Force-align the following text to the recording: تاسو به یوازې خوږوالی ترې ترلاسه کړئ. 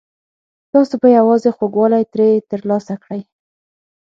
تاسو 0.73 0.93
به 1.01 1.07
یوازې 1.19 1.49
خوږوالی 1.55 2.03
ترې 2.11 2.29
ترلاسه 2.51 2.93
کړئ. 3.03 3.21